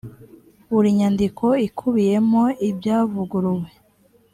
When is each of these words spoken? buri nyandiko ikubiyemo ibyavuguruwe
buri 0.71 0.89
nyandiko 0.97 1.45
ikubiyemo 1.67 2.43
ibyavuguruwe 2.69 3.69